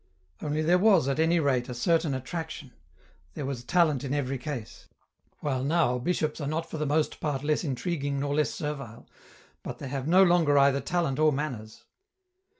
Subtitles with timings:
[0.41, 2.73] Only there was at any rate a certain attraction,
[3.35, 4.87] there was talent in every case;
[5.41, 9.07] while now bishops are not for the most part less intriguing nor less servile,
[9.61, 11.83] but they have no longer either talent or manners.